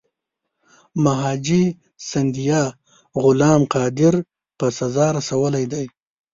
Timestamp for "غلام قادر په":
3.21-4.65